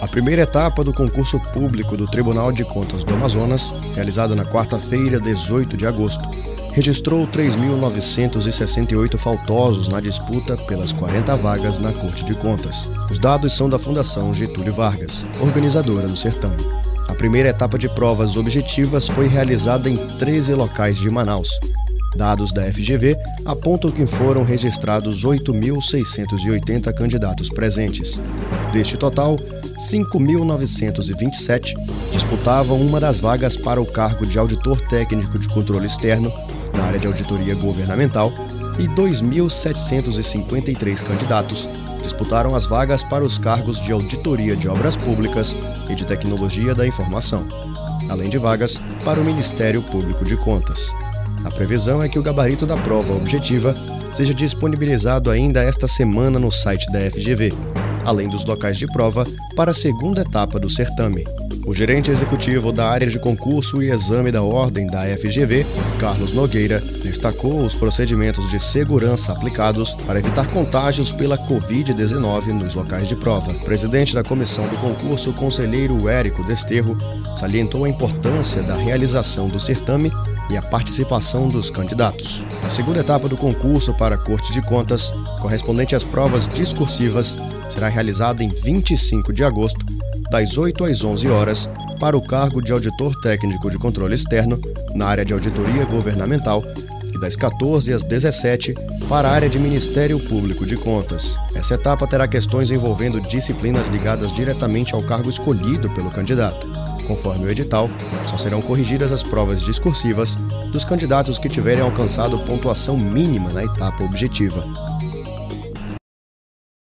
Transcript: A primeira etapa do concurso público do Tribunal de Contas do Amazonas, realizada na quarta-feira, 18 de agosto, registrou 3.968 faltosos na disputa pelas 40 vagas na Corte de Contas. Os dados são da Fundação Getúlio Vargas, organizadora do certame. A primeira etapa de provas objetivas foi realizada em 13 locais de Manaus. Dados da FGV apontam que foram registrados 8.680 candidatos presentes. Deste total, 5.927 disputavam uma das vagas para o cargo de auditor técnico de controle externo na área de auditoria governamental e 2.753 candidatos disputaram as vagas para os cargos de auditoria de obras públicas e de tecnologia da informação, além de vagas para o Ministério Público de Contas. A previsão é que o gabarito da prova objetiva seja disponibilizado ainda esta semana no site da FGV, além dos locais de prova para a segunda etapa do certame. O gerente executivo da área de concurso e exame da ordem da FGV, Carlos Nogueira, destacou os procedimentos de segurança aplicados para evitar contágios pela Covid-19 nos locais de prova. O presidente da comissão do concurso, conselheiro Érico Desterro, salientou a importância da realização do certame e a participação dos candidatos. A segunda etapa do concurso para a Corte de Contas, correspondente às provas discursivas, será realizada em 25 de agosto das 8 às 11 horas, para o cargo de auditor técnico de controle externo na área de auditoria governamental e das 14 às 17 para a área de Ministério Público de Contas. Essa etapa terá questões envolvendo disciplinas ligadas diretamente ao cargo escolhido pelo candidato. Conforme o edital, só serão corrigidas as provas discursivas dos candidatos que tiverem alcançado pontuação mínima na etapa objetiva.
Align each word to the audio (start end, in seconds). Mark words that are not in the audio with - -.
A 0.00 0.08
primeira 0.08 0.42
etapa 0.42 0.84
do 0.84 0.92
concurso 0.92 1.40
público 1.52 1.96
do 1.96 2.06
Tribunal 2.06 2.52
de 2.52 2.64
Contas 2.64 3.04
do 3.04 3.14
Amazonas, 3.14 3.72
realizada 3.94 4.34
na 4.34 4.44
quarta-feira, 4.44 5.18
18 5.18 5.76
de 5.76 5.86
agosto, 5.86 6.22
registrou 6.72 7.26
3.968 7.26 9.16
faltosos 9.16 9.88
na 9.88 10.00
disputa 10.00 10.56
pelas 10.56 10.92
40 10.92 11.36
vagas 11.36 11.78
na 11.78 11.92
Corte 11.92 12.24
de 12.24 12.34
Contas. 12.34 12.86
Os 13.10 13.18
dados 13.18 13.56
são 13.56 13.68
da 13.68 13.78
Fundação 13.78 14.34
Getúlio 14.34 14.72
Vargas, 14.72 15.24
organizadora 15.40 16.08
do 16.08 16.16
certame. 16.16 16.62
A 17.08 17.14
primeira 17.14 17.50
etapa 17.50 17.78
de 17.78 17.88
provas 17.88 18.36
objetivas 18.36 19.08
foi 19.08 19.28
realizada 19.28 19.88
em 19.88 19.96
13 19.96 20.52
locais 20.54 20.98
de 20.98 21.08
Manaus. 21.08 21.60
Dados 22.16 22.52
da 22.52 22.62
FGV 22.62 23.16
apontam 23.44 23.90
que 23.90 24.06
foram 24.06 24.44
registrados 24.44 25.24
8.680 25.24 26.94
candidatos 26.94 27.48
presentes. 27.48 28.20
Deste 28.72 28.96
total, 28.96 29.36
5.927 29.36 31.74
disputavam 32.12 32.80
uma 32.80 33.00
das 33.00 33.18
vagas 33.18 33.56
para 33.56 33.80
o 33.80 33.86
cargo 33.86 34.24
de 34.24 34.38
auditor 34.38 34.80
técnico 34.88 35.36
de 35.38 35.48
controle 35.48 35.86
externo 35.86 36.32
na 36.72 36.84
área 36.84 37.00
de 37.00 37.06
auditoria 37.06 37.54
governamental 37.54 38.32
e 38.78 38.86
2.753 38.88 41.02
candidatos 41.02 41.68
disputaram 42.02 42.54
as 42.54 42.66
vagas 42.66 43.02
para 43.02 43.24
os 43.24 43.38
cargos 43.38 43.80
de 43.80 43.90
auditoria 43.90 44.54
de 44.54 44.68
obras 44.68 44.94
públicas 44.96 45.56
e 45.88 45.94
de 45.94 46.04
tecnologia 46.04 46.74
da 46.74 46.86
informação, 46.86 47.48
além 48.10 48.28
de 48.28 48.36
vagas 48.36 48.78
para 49.04 49.18
o 49.20 49.24
Ministério 49.24 49.80
Público 49.82 50.22
de 50.24 50.36
Contas. 50.36 50.90
A 51.44 51.50
previsão 51.50 52.02
é 52.02 52.08
que 52.08 52.18
o 52.18 52.22
gabarito 52.22 52.64
da 52.66 52.76
prova 52.76 53.12
objetiva 53.12 53.74
seja 54.12 54.32
disponibilizado 54.32 55.30
ainda 55.30 55.62
esta 55.62 55.86
semana 55.86 56.38
no 56.38 56.50
site 56.50 56.90
da 56.90 57.00
FGV, 57.10 57.52
além 58.04 58.28
dos 58.28 58.44
locais 58.44 58.78
de 58.78 58.86
prova 58.86 59.26
para 59.54 59.72
a 59.72 59.74
segunda 59.74 60.22
etapa 60.22 60.58
do 60.58 60.70
certame. 60.70 61.24
O 61.66 61.72
gerente 61.72 62.10
executivo 62.10 62.72
da 62.72 62.86
área 62.86 63.08
de 63.08 63.18
concurso 63.18 63.82
e 63.82 63.90
exame 63.90 64.30
da 64.30 64.42
ordem 64.42 64.86
da 64.86 65.02
FGV, 65.16 65.64
Carlos 65.98 66.34
Nogueira, 66.34 66.78
destacou 67.02 67.64
os 67.64 67.72
procedimentos 67.72 68.50
de 68.50 68.60
segurança 68.60 69.32
aplicados 69.32 69.94
para 70.06 70.18
evitar 70.18 70.46
contágios 70.48 71.10
pela 71.10 71.38
Covid-19 71.38 72.48
nos 72.48 72.74
locais 72.74 73.08
de 73.08 73.16
prova. 73.16 73.50
O 73.50 73.60
presidente 73.60 74.14
da 74.14 74.22
comissão 74.22 74.68
do 74.68 74.76
concurso, 74.76 75.32
conselheiro 75.32 76.06
Érico 76.06 76.44
Desterro, 76.44 76.98
salientou 77.34 77.86
a 77.86 77.88
importância 77.88 78.62
da 78.62 78.76
realização 78.76 79.48
do 79.48 79.58
certame 79.58 80.12
e 80.50 80.58
a 80.58 80.62
participação 80.62 81.48
dos 81.48 81.70
candidatos. 81.70 82.44
A 82.62 82.68
segunda 82.68 83.00
etapa 83.00 83.26
do 83.26 83.38
concurso 83.38 83.94
para 83.94 84.16
a 84.16 84.18
Corte 84.18 84.52
de 84.52 84.60
Contas, 84.60 85.10
correspondente 85.40 85.96
às 85.96 86.04
provas 86.04 86.46
discursivas, 86.46 87.38
será 87.70 87.88
realizada 87.88 88.44
em 88.44 88.48
25 88.48 89.32
de 89.32 89.42
agosto 89.42 89.93
das 90.34 90.58
8 90.58 90.86
às 90.86 91.04
11 91.04 91.28
horas, 91.28 91.70
para 92.00 92.18
o 92.18 92.20
cargo 92.20 92.60
de 92.60 92.72
auditor 92.72 93.14
técnico 93.20 93.70
de 93.70 93.78
controle 93.78 94.16
externo 94.16 94.60
na 94.92 95.06
área 95.06 95.24
de 95.24 95.32
auditoria 95.32 95.84
governamental 95.84 96.60
e 97.14 97.20
das 97.20 97.36
14 97.36 97.92
às 97.92 98.02
17 98.02 98.74
para 99.08 99.28
a 99.28 99.30
área 99.30 99.48
de 99.48 99.60
Ministério 99.60 100.18
Público 100.18 100.66
de 100.66 100.76
Contas. 100.76 101.36
Essa 101.54 101.74
etapa 101.74 102.04
terá 102.08 102.26
questões 102.26 102.72
envolvendo 102.72 103.20
disciplinas 103.20 103.86
ligadas 103.86 104.34
diretamente 104.34 104.92
ao 104.92 105.04
cargo 105.04 105.30
escolhido 105.30 105.88
pelo 105.90 106.10
candidato. 106.10 106.66
Conforme 107.06 107.46
o 107.46 107.50
edital, 107.50 107.88
só 108.28 108.36
serão 108.36 108.60
corrigidas 108.60 109.12
as 109.12 109.22
provas 109.22 109.62
discursivas 109.62 110.34
dos 110.72 110.84
candidatos 110.84 111.38
que 111.38 111.48
tiverem 111.48 111.84
alcançado 111.84 112.40
pontuação 112.40 112.96
mínima 112.96 113.52
na 113.52 113.62
etapa 113.62 114.02
objetiva. 114.02 114.64